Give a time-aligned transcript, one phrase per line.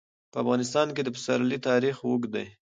[0.31, 2.47] په افغانستان کې د پسرلی تاریخ اوږد دی.